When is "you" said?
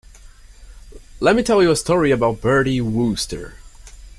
1.61-1.69